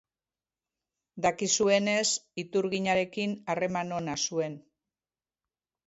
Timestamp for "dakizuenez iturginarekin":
1.25-3.39